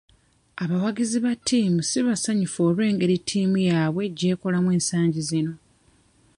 Abawagizi 0.63 1.17
ba 1.25 1.33
ttiimu 1.39 1.79
si 1.89 1.99
basanyufu 2.07 2.59
olw'engeri 2.69 3.15
ttiimu 3.21 3.57
yaabwe 3.67 4.03
gy'ekolamu 4.17 4.69
ensangi 4.77 5.21
zino. 5.29 5.53